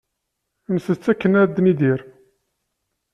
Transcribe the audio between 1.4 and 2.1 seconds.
ad nidir.